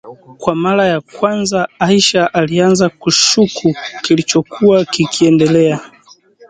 Kwa 0.37 0.55
mara 0.55 0.85
ya 0.85 1.01
kwanza, 1.01 1.67
Aisha 1.79 2.33
alianza 2.33 2.89
kushuku 2.89 3.75
kilichokuwa 4.01 4.85
kikiendelea 4.85 5.79